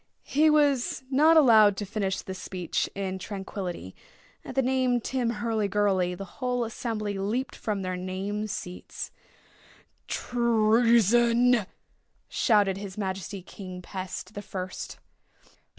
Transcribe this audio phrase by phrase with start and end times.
[0.23, 3.95] He was not allowed to finish this speech in tranquillity.
[4.43, 9.11] At the name Tim Hurlygurly the whole assembly leaped from their name seats.
[10.07, 11.67] "Treason!"
[12.27, 14.97] shouted his Majesty King Pest the First.